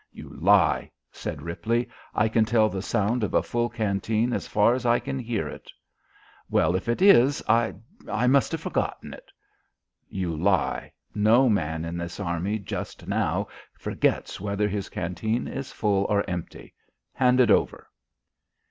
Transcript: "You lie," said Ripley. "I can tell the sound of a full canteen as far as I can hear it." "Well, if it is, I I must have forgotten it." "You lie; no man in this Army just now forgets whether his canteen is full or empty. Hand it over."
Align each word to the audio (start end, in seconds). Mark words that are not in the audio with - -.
"You 0.11 0.29
lie," 0.29 0.89
said 1.11 1.43
Ripley. 1.43 1.87
"I 2.15 2.27
can 2.27 2.43
tell 2.43 2.69
the 2.69 2.81
sound 2.81 3.23
of 3.23 3.35
a 3.35 3.43
full 3.43 3.69
canteen 3.69 4.33
as 4.33 4.47
far 4.47 4.73
as 4.73 4.83
I 4.83 4.97
can 4.97 5.19
hear 5.19 5.47
it." 5.47 5.71
"Well, 6.49 6.75
if 6.75 6.89
it 6.89 7.03
is, 7.03 7.43
I 7.47 7.75
I 8.11 8.25
must 8.25 8.51
have 8.51 8.61
forgotten 8.61 9.13
it." 9.13 9.31
"You 10.09 10.35
lie; 10.35 10.91
no 11.13 11.49
man 11.49 11.85
in 11.85 11.97
this 11.97 12.19
Army 12.19 12.57
just 12.57 13.07
now 13.07 13.47
forgets 13.77 14.41
whether 14.41 14.67
his 14.67 14.89
canteen 14.89 15.47
is 15.47 15.71
full 15.71 16.05
or 16.05 16.27
empty. 16.27 16.73
Hand 17.13 17.39
it 17.39 17.51
over." 17.51 17.87